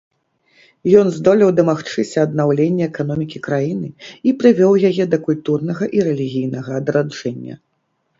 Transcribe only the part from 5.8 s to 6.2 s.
і